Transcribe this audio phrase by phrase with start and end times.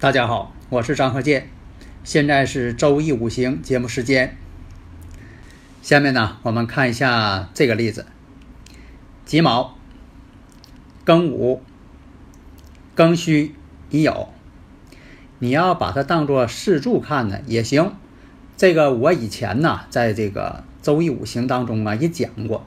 [0.00, 1.50] 大家好，我是张鹤剑，
[2.04, 4.34] 现在是周易五行节目时间。
[5.82, 8.06] 下面呢，我们看一下这个例子：
[9.26, 9.76] 己卯、
[11.04, 11.62] 庚午、
[12.96, 13.54] 庚戌、
[13.90, 14.28] 乙酉。
[15.38, 17.92] 你要把它当做四柱看呢也行。
[18.56, 22.66] 这个我以前呢，在这个周易五行当中啊也讲过，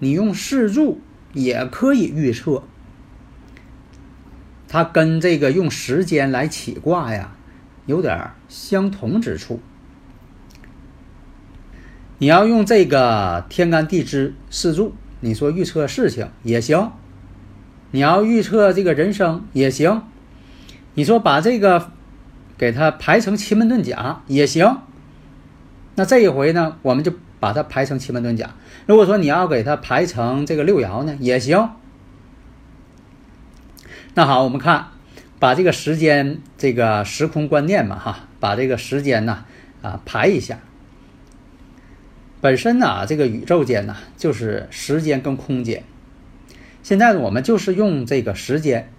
[0.00, 1.00] 你用四柱
[1.32, 2.64] 也可以预测。
[4.72, 7.32] 它跟这个用时间来起卦呀，
[7.84, 9.60] 有点相同之处。
[12.16, 16.90] 你要用这个天干地支四柱，你说预测事情也行；
[17.90, 20.04] 你要预测这个人生也行；
[20.94, 21.90] 你说把这个
[22.56, 24.78] 给它排成奇门遁甲也行。
[25.96, 28.48] 那这一回呢，我们就把它排成奇门遁甲。
[28.86, 31.68] 如果说你要给它排成这个六爻呢，也行。
[34.14, 34.88] 那好，我们看，
[35.38, 39.46] 把这个时间这个时空观念嘛，哈，把这个时间呢
[39.80, 40.58] 啊排一下。
[42.42, 45.84] 本身呢，这个宇宙间呢就是时间跟空间。
[46.82, 48.90] 现在我们就是用这个时间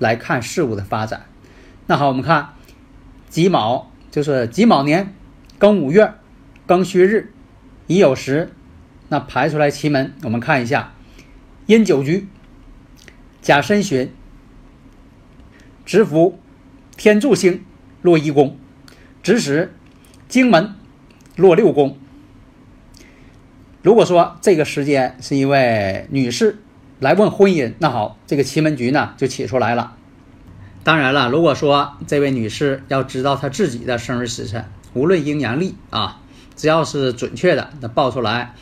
[0.00, 1.26] 来看事物的发展。
[1.86, 2.54] 那好，我们看
[3.28, 5.14] 己卯就是己卯年，
[5.60, 6.14] 庚午月，
[6.66, 7.32] 庚戌日，
[7.86, 8.50] 乙酉时，
[9.10, 10.92] 那排出来奇门，我们看一下
[11.66, 12.26] 阴九局。
[13.48, 14.12] 甲申旬，
[15.86, 16.38] 直符
[16.98, 17.64] 天柱星
[18.02, 18.58] 落一宫，
[19.22, 19.72] 直使
[20.28, 20.74] 荆门
[21.34, 21.96] 落六宫。
[23.80, 26.58] 如果说这个时间是一位女士
[27.00, 29.96] 来问婚姻，那好，这个奇门局呢就起出来了。
[30.84, 36.20] 当然了，如果说这位女士要知道她自己的生日时辰，无论阴阳历啊，
[36.54, 38.52] 只要是准确的，那报出来，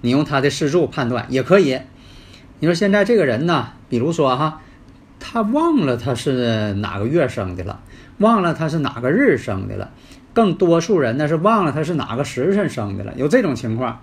[0.00, 1.78] 你用她的四柱判断也可以。
[2.58, 3.68] 你说现在这个人呢？
[3.88, 4.60] 比如说哈，
[5.20, 7.80] 他忘了他是哪个月生的了，
[8.18, 9.90] 忘了他是哪个日生的了。
[10.32, 13.14] 更多数人呢是忘了他是哪个时辰生的了。
[13.16, 14.00] 有这种情况，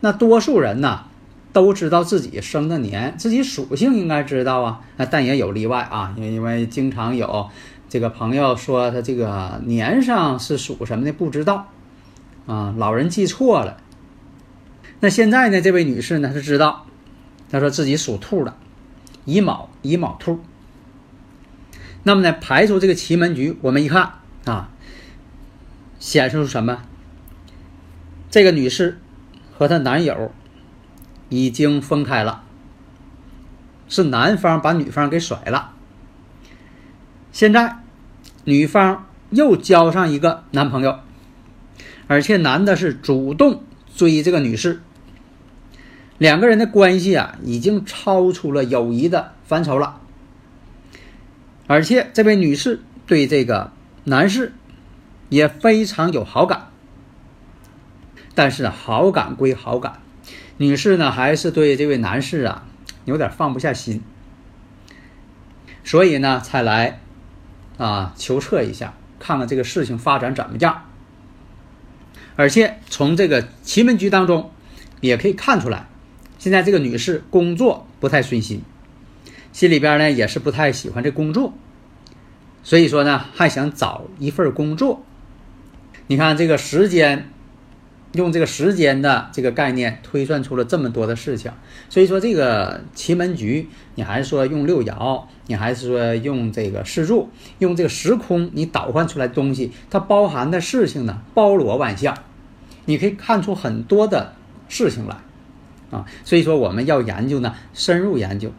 [0.00, 1.04] 那多数人呢
[1.52, 4.80] 都知道自己生的年，自己属性应该知道啊。
[4.96, 7.48] 那但也有例外啊，因为因为经常有
[7.88, 11.68] 这个朋友说他这个年上是属什么的不知道
[12.46, 13.78] 啊，老人记错了。
[15.00, 16.86] 那现在呢，这位女士呢是知道，
[17.52, 18.56] 他说自己属兔的。
[19.24, 20.40] 乙卯，乙卯兔。
[22.02, 24.14] 那么呢，排除这个奇门局，我们一看
[24.44, 24.70] 啊，
[26.00, 26.82] 显示出什么？
[28.30, 28.98] 这个女士
[29.56, 30.32] 和她男友
[31.28, 32.42] 已经分开了，
[33.88, 35.72] 是男方把女方给甩了。
[37.30, 37.76] 现在
[38.44, 40.98] 女方又交上一个男朋友，
[42.08, 43.62] 而且男的是主动
[43.94, 44.80] 追这个女士。
[46.22, 50.00] 两个人的关系啊，已经超出了友谊的范畴了。
[51.66, 53.72] 而且这位女士对这个
[54.04, 54.52] 男士
[55.30, 56.68] 也非常有好感，
[58.36, 59.98] 但是好感归好感，
[60.58, 62.66] 女士呢还是对这位男士啊
[63.04, 64.00] 有点放不下心，
[65.82, 67.00] 所以呢才来
[67.78, 70.84] 啊求测一下，看看这个事情发展怎么样。
[72.36, 74.52] 而且从这个奇门局当中
[75.00, 75.88] 也可以看出来，
[76.42, 78.62] 现在这个女士工作不太顺心，
[79.52, 81.54] 心里边呢也是不太喜欢这工作。
[82.64, 85.04] 所以说呢，还想找一份工作。
[86.08, 87.30] 你看这个时间，
[88.14, 91.52] 用这个时间的这个概念推算出了这么多的事情。
[91.88, 97.30] 所以说这个奇门局，你还是说用六爻，你还是说用这个四柱，
[97.60, 102.18] 用这个时空，你倒换出来东西，它包含的事情呢，包罗万象，
[102.86, 104.34] 你可以看出很多的
[104.68, 105.16] 事情来
[105.92, 106.04] 啊。
[106.24, 108.52] 所以说我们要研究呢，深入研究。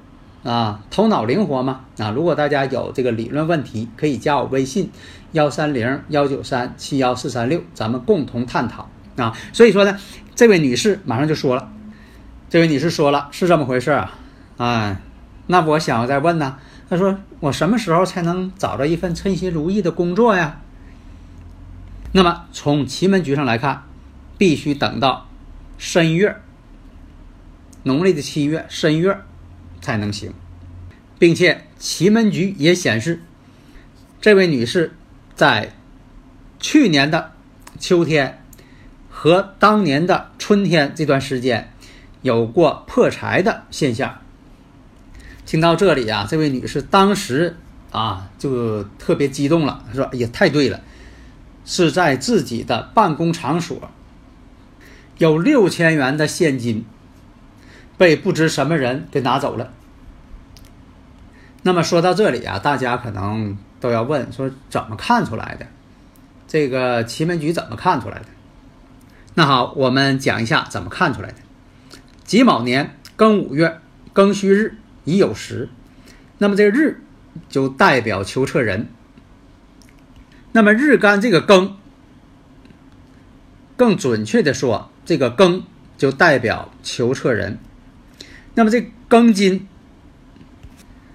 [0.43, 1.85] 啊，头脑灵活嘛！
[1.97, 4.91] 啊，如果大家有这个理论问题，可以加我微信
[5.31, 9.33] 幺三零幺九三七幺四三六，咱们共同探讨啊。
[9.53, 9.97] 所以说呢，
[10.35, 11.71] 这位女士马上就说了，
[12.49, 14.11] 这位女士说了是这么回事啊，
[14.57, 14.99] 啊，
[15.47, 16.57] 那我想要再问呢，
[16.89, 20.59] 她说我什么时候才能找到一份称心如意的工作呀？
[22.11, 23.83] 那么从奇门局上来看，
[24.37, 25.27] 必须等到
[25.77, 26.35] 申月，
[27.83, 29.17] 农历的七月申月。
[29.81, 30.31] 才能行，
[31.19, 33.21] 并且奇门局也显示，
[34.21, 34.93] 这位女士
[35.35, 35.73] 在
[36.57, 37.33] 去年的
[37.77, 38.41] 秋天
[39.09, 41.73] 和当年的春天这段时间
[42.21, 44.21] 有过破财的现象。
[45.45, 47.57] 听到这里啊，这位女士当时
[47.91, 50.79] 啊就特别激动了，说：“哎呀，太对了，
[51.65, 53.91] 是在自己的办公场所
[55.17, 56.85] 有六千元的现金。”
[57.97, 59.71] 被不知什么人给拿走了。
[61.61, 65.65] 那么说到这里啊，大家可能都要问：说怎么看出来的？
[66.47, 68.25] 这个奇门局怎么看出来的？
[69.35, 71.35] 那好，我们讲一下怎么看出来的。
[72.25, 73.79] 己卯年庚午月
[74.13, 75.69] 庚戌日已酉时，
[76.37, 77.01] 那么这个日
[77.49, 78.89] 就代表求测人。
[80.51, 81.71] 那么日干这个庚，
[83.75, 85.63] 更准确的说，这个庚
[85.97, 87.57] 就代表求测人。
[88.55, 89.67] 那么这庚金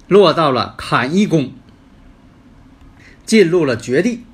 [0.09, 1.53] 落到了坎一宫，
[3.25, 4.25] 进入了绝地，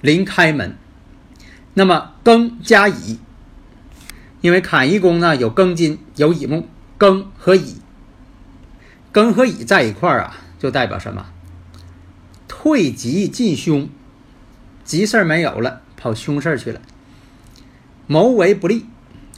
[0.00, 0.76] 临开门。
[1.74, 3.18] 那么庚加乙，
[4.40, 6.68] 因为坎一宫呢有庚金有乙木，
[6.98, 7.82] 庚和乙，
[9.12, 11.26] 庚和乙在一块儿啊，就代表什么？
[12.48, 13.90] 退吉进凶，
[14.84, 16.80] 吉事儿没有了，跑凶事儿去了，
[18.06, 18.86] 谋为不利，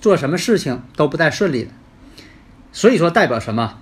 [0.00, 1.73] 做什么事情都不太顺利了。
[2.79, 3.77] 所以说代表什么？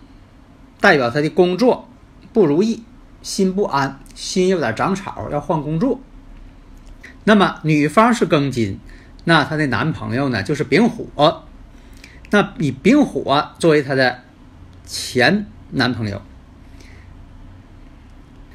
[0.81, 1.87] 代表他的工作
[2.33, 2.83] 不如意，
[3.21, 6.01] 心不安，心有点长草，要换工作。
[7.25, 8.81] 那么女方是庚金，
[9.25, 11.45] 那她的男朋友呢就是丙火，
[12.31, 14.21] 那以丙火作为她的
[14.87, 16.23] 前男朋友。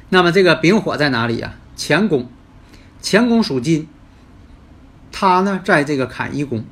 [0.08, 1.54] 那么这个丙火在哪里呀？
[1.78, 2.26] 乾宫，
[3.00, 3.86] 乾宫属金，
[5.12, 6.64] 他呢在这个坎一宫，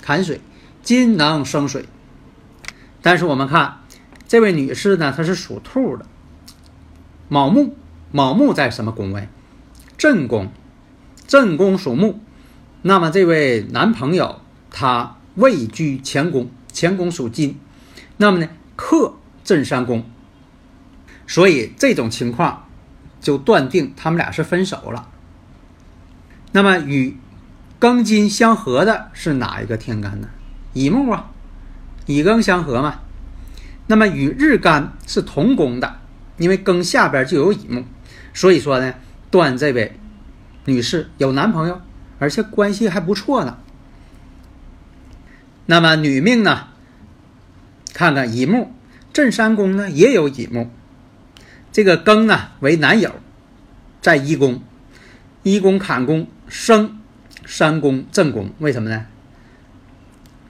[0.00, 0.40] 坎水，
[0.82, 1.84] 金能生水。
[3.08, 3.78] 但是我们看
[4.26, 6.04] 这位女士呢，她是属兔的，
[7.30, 7.74] 卯木，
[8.12, 9.28] 卯木在什么宫位？
[9.96, 10.52] 震宫，
[11.26, 12.20] 震宫属木。
[12.82, 17.58] 那么这位男朋友他位居乾宫，乾宫属金，
[18.18, 20.04] 那么呢克震山宫，
[21.26, 22.66] 所以这种情况
[23.22, 25.08] 就断定他们俩是分手了。
[26.52, 27.16] 那么与
[27.80, 30.28] 庚金相合的是哪一个天干呢？
[30.74, 31.30] 乙木啊。
[32.08, 33.00] 乙庚相合嘛，
[33.86, 36.00] 那么与日干是同宫的，
[36.38, 37.84] 因为庚下边就有乙木，
[38.32, 38.94] 所以说呢，
[39.30, 39.92] 断这位
[40.64, 41.82] 女士有男朋友，
[42.18, 43.58] 而且关系还不错呢。
[45.66, 46.68] 那么女命呢，
[47.92, 48.72] 看看乙木
[49.12, 50.70] 震山宫呢也有乙木，
[51.70, 53.14] 这个庚呢为男友，
[54.00, 54.62] 在一宫，
[55.42, 56.98] 一宫坎宫生
[57.44, 59.04] 三宫正宫，为什么呢？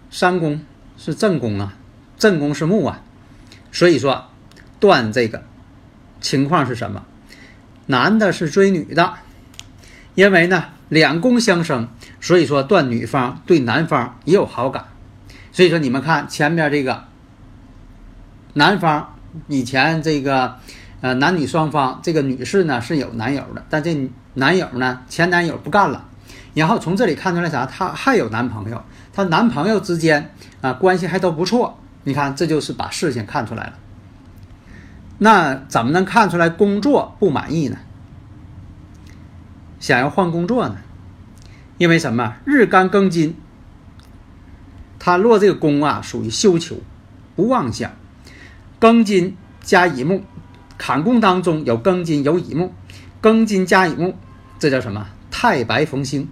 [0.09, 0.61] 三宫。
[0.99, 1.75] 是正宫啊，
[2.19, 3.01] 正宫是木啊，
[3.71, 4.27] 所以说
[4.81, 5.45] 断这个
[6.21, 7.05] 情况是什么？
[7.87, 9.15] 男的是追女的，
[10.17, 11.89] 因为呢两宫相生，
[12.21, 14.87] 所以说断女方对男方也有好感。
[15.53, 17.05] 所以说你们看前面这个
[18.55, 19.15] 男方
[19.47, 20.57] 以前这个
[21.01, 26.09] 呃男女双方这个女士呢是有男友的，但这男友呢前男友不干了，
[26.55, 27.65] 然后从这里看出来啥？
[27.65, 28.83] 她还有男朋友。
[29.19, 31.77] 她男朋友之间啊关系还都不错。
[32.05, 33.73] 你看，这就是把事情看出来了。
[35.19, 37.79] 那怎么能看出来工作不满意呢？
[39.81, 40.77] 想要换工作呢？
[41.79, 42.37] 因为什么？
[42.45, 43.35] 日干庚金，
[45.01, 46.77] 他落这个宫啊，属于修求，
[47.35, 47.91] 不妄想。
[48.79, 50.23] 庚金加乙木，
[50.79, 52.73] 坎宫当中有庚金有乙木，
[53.21, 54.15] 庚金加乙木，
[54.61, 55.09] 这叫什么？
[55.29, 56.29] 太白逢星。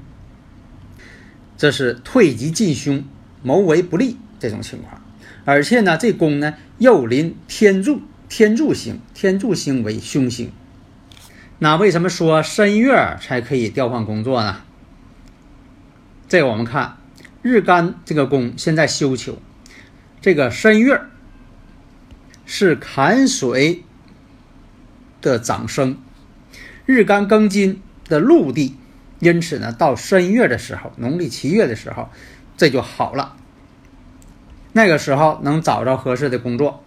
[1.56, 3.04] 这是退吉进凶，
[3.42, 5.02] 谋为不利这种情况。
[5.44, 10.52] 而且呢，这宫呢又临天柱，天柱星，天柱星为凶星。
[11.58, 14.62] 那为什么说申月才可以调换工作呢？
[16.28, 16.98] 这个我们看
[17.42, 19.38] 日干这个宫现在休囚，
[20.20, 21.00] 这个申月
[22.44, 23.84] 是坎水
[25.22, 25.96] 的长生，
[26.84, 28.74] 日干庚金的陆地，
[29.18, 32.08] 因此呢，到申月的时候，农历七月的时候，
[32.56, 33.36] 这就好了。
[34.72, 36.82] 那个时候能找着合适的工作。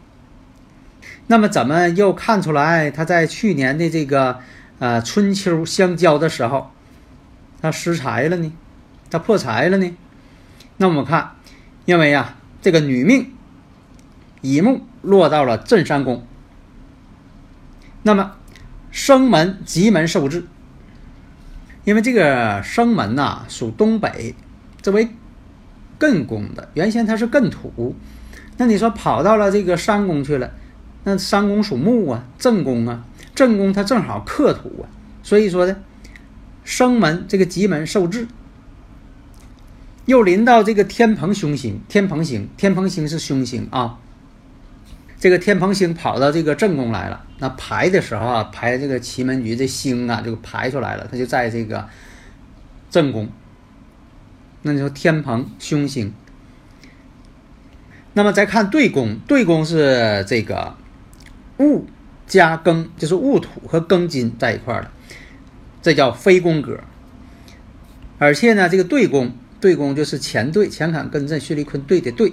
[1.27, 4.39] 那么怎么又看出来他在去年的这个
[4.79, 6.71] 呃春秋相交的时候，
[7.61, 8.51] 他失财了呢？
[9.11, 9.95] 他破财了呢，
[10.77, 11.31] 那我们看，
[11.85, 13.33] 因为呀，这个女命
[14.41, 16.25] 乙木落到了震山宫，
[18.03, 18.33] 那么
[18.91, 20.45] 生门吉门受制，
[21.89, 24.35] 因为这个生门呐属东北，
[24.79, 25.09] 这为
[25.99, 27.95] 艮宫的，原先它是艮土，
[28.57, 30.51] 那你说跑到了这个山宫去了，
[31.03, 33.03] 那山宫属木啊，正宫啊，
[33.33, 34.85] 正宫它正好克土啊，
[35.23, 35.77] 所以说呢，
[36.63, 38.27] 生门这个吉门受制。
[40.05, 43.97] 又临到这个天蓬凶星，天蓬星，天蓬星是凶星啊。
[45.19, 51.87] 这个天蓬星跑到这个正宫来了，那排的时候啊，排这个奇门局这星啊，就排出来了，它就在这个
[52.89, 53.29] 正宫。
[54.61, 56.13] 那就天蓬凶星。
[58.13, 60.75] 那么再看对宫，对宫是这个
[61.57, 61.85] 戊
[62.25, 64.91] 加庚，就是戊土和庚金在一块儿的，
[65.81, 66.79] 这叫非宫格。
[68.17, 69.31] 而且呢，这个对宫。
[69.61, 72.31] 对宫就是乾对、乾坎艮震巽离坤兑的兑，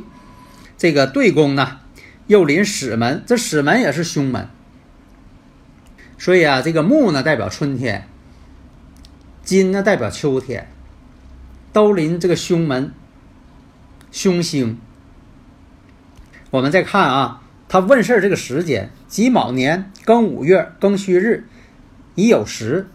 [0.79, 1.81] 这个对宫呢
[2.27, 4.49] 又临始门，这始门也是凶门，
[6.19, 8.09] 所以啊，这个木呢代表春天，
[9.43, 10.69] 金呢代表秋天，
[11.73, 12.93] 都临这个凶门，
[14.11, 14.79] 凶星。
[16.51, 21.47] 我们再看啊，他问事儿这个时间，己卯年庚午月庚戌日
[22.15, 22.89] 已酉时，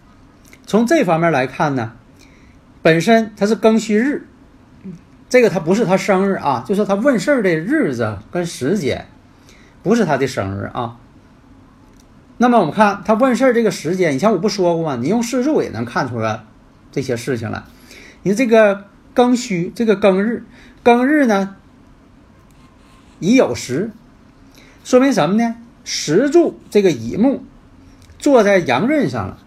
[0.65, 1.93] 从这方面来看呢。
[2.81, 4.27] 本身他是庚戌日，
[5.29, 9.05] 这个他不是他生日啊，就是他问事儿的日子跟时间，
[9.83, 10.97] 不是他的生日啊。
[12.38, 14.97] 那么我们看他问事儿这个时间，以前我不说过吗？
[15.00, 16.43] 你用四柱也能看出来
[16.91, 17.63] 这些事情来。
[18.23, 20.43] 你这个庚戌这个庚日，
[20.83, 21.55] 庚日呢
[23.19, 23.91] 已酉时，
[24.83, 25.55] 说明什么呢？
[25.83, 27.43] 时柱这个乙木
[28.17, 29.38] 坐在阳刃上了。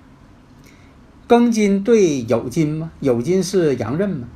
[1.26, 4.28] 庚金对酉金嘛，酉金是阳刃嘛，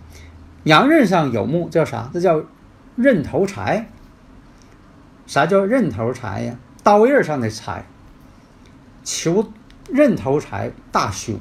[0.65, 2.11] 阳刃上有木叫啥？
[2.13, 2.43] 这叫
[2.97, 3.91] 刃头财。
[5.29, 6.57] 啥叫刃头财呀？
[6.83, 7.85] 刀刃上的财，
[9.05, 9.53] 求
[9.91, 11.39] 刃头财大凶，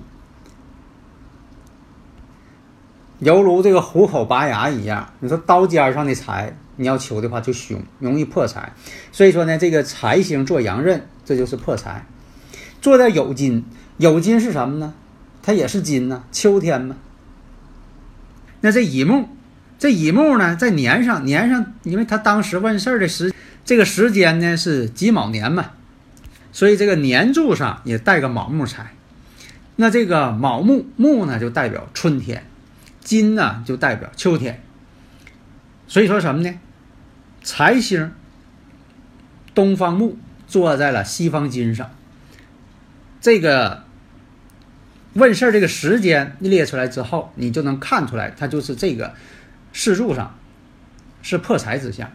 [3.20, 5.14] 犹如这个虎口拔牙一样。
[5.22, 8.74] 你说刀尖上的财，你要求的话就凶，容易破财。
[9.14, 12.06] 所以说呢，这个财星做阳刃，这就是破财。
[12.82, 13.64] 做的酉金，
[14.00, 14.94] 酉金是什么呢？
[15.42, 16.98] 它也是金呐，秋天嘛。
[18.60, 19.30] 那这乙木，
[19.80, 23.34] 这乙木呢，在年上年上，因为他当时问事儿的时，
[23.68, 25.72] 这个时间呢是己卯年嘛，
[26.54, 28.94] 所以这个年柱上也带个卯木财。
[29.76, 32.46] 那这个卯木木呢，就代表春天，
[33.02, 34.64] 金呢就代表秋天。
[35.88, 36.60] 所以说什么呢？
[37.44, 38.14] 财星
[39.54, 41.92] 东方木坐在了西方金上，
[43.22, 43.84] 这个。
[45.14, 49.16] 问事儿这个时间列出来之后，你就能看出来，它就是这个
[49.74, 50.38] 四柱上
[51.24, 52.12] 是破财之象。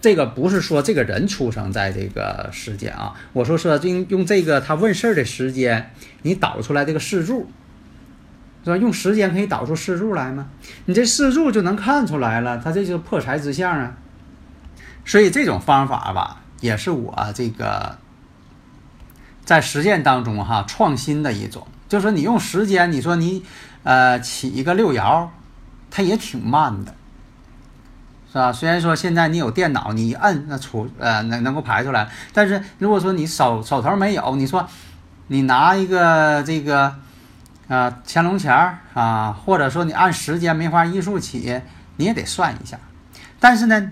[0.00, 5.92] 这个不是说这个人出生在这个时间啊，我说说用用这个他问事儿的时间，
[6.22, 7.50] 你导出来这个四柱，
[8.64, 8.76] 是吧？
[8.76, 10.48] 用时间可以导出四柱来吗？
[10.86, 13.96] 你这四柱就能看出来了，他这就是破财之相啊。
[15.04, 17.98] 所以这种方法吧，也是我这个
[19.44, 21.66] 在实践当中哈创新的一种。
[21.88, 23.42] 就说你用时间，你说你，
[23.82, 25.28] 呃，起一个六爻，
[25.90, 26.94] 它也挺慢的，
[28.32, 28.52] 是吧？
[28.52, 32.08] 虽然说现在你有电脑，你一摁那出，呃，能能够排出来。
[32.32, 34.64] 但是如果说你手手头没有，你说
[35.26, 36.94] 你拿一个这个，
[37.66, 41.60] 啊，乾隆钱儿啊，或者说你按时间梅花易数起，
[41.96, 42.78] 你也得算一下。
[43.40, 43.90] 但是呢，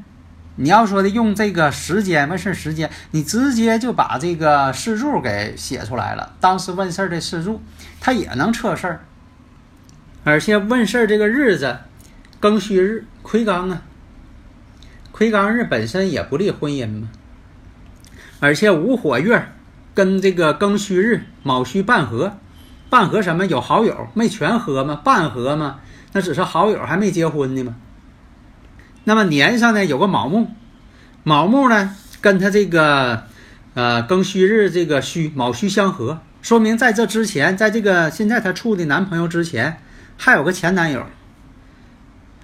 [0.55, 7.61] 你要说的用这个时间问事时间，你直接就把这个事柱给写出来了，当时问事的事柱，
[8.01, 9.01] 它也能测事儿。
[10.23, 11.79] 而且问事儿这个日子，
[12.41, 13.83] 庚戌日魁罡啊，
[15.19, 17.09] 魁罡日本身也不利婚姻嘛。
[18.39, 19.49] 而且午火月
[19.93, 22.39] 跟这个庚戌日卯戌半合，
[22.89, 23.45] 半合什么？
[23.45, 24.95] 有好友没全合吗？
[25.03, 25.81] 半合吗？
[26.13, 27.75] 那只是好友还没结婚呢嘛？
[29.03, 30.47] 那么年上呢有个卯木，
[31.25, 33.25] 卯木呢跟他这个
[33.75, 39.81] 呃庚戌日这个戌卯戌相合，说明在这之前，在这个现在他处的男朋友之前，
[40.17, 41.05] 还有个前男友。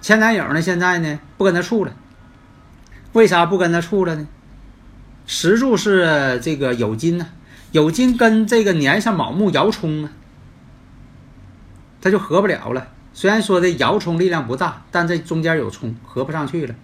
[0.01, 1.93] 前男友呢现在呢不跟他处了，
[3.15, 4.27] 为啥不跟他处了呢？
[5.25, 7.29] 石柱是这个酉金呢，
[7.71, 10.11] 酉金跟这个年上卯木爻冲啊，
[12.01, 12.89] 他就合不了了。
[13.13, 16.75] 虽然说这爻冲力量不大，但这中间有冲，合不上去了。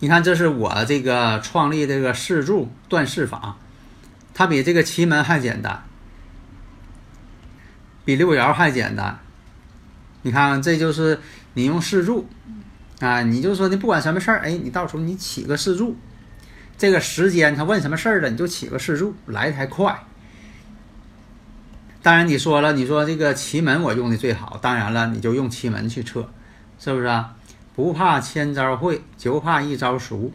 [0.00, 3.56] 你看，这是我这个创立这个四柱断事法，
[4.34, 5.84] 它比这个奇门还简单，
[8.04, 9.20] 比六爻还简单。
[10.22, 11.20] 你看，这就是
[11.54, 12.28] 你用四柱
[13.02, 15.96] 啊，你就说你不管什么事儿，哎，你到时候你起个四柱。
[16.78, 19.98] 这个时间他问什么事儿了，你就起个事柱来的还快。
[22.00, 26.28] 当然你说了，你说这个奇门我用的最好，当然了，你就用奇门去测，
[26.78, 27.34] 是不是啊？
[27.74, 30.30] 不怕千招会，就怕一招熟。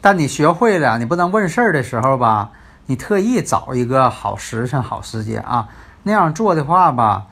[0.00, 2.52] 但你学会了，你不能问事儿的时候吧，
[2.86, 5.68] 你特意找一个好时辰、好时间啊，
[6.04, 7.26] 那样做的话吧，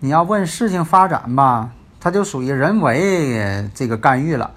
[0.00, 1.70] 你要问事情发展吧，
[2.02, 4.50] 它就属于人为这个干预了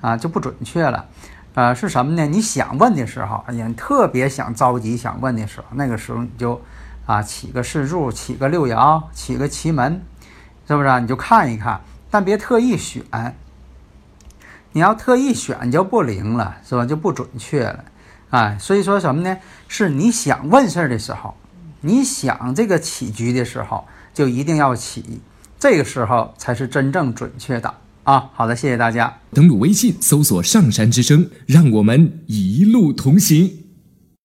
[0.00, 1.06] 啊，就不准确了。
[1.54, 2.26] 呃，是什么呢？
[2.26, 6.60] 你想问的时候，哎呀，特别想着急想问的时候，那个时候你就
[7.06, 10.02] 啊起个四柱，起个六爻，起个奇门，
[10.66, 10.88] 是不是？
[10.88, 13.04] 啊你就看一看，但别特意选。
[14.72, 16.84] 你要特意选就不灵了，是吧？
[16.84, 17.84] 就不准确了。
[18.30, 19.36] 哎，所以说什么呢？
[19.68, 21.36] 是你想问事儿的时候，
[21.80, 25.22] 你想这个起局的时候，就一定要起，
[25.58, 27.74] 这个时候才是真正准确的。
[28.04, 29.14] 啊，好的，谢谢大家。
[29.34, 33.57] 登录微信，搜索“上山之声”，让我们一路同行。